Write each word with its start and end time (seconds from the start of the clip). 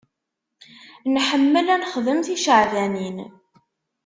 Nḥemmel 1.13 1.67
ad 1.73 1.79
nexdem 1.81 2.19
ticeɛbanin. 2.25 3.17